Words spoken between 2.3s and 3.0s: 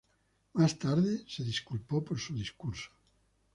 discurso.